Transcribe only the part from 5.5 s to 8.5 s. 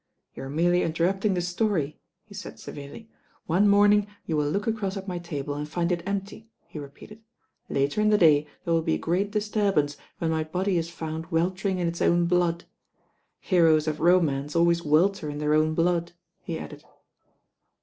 and find it empty," he repeated. "Later in the day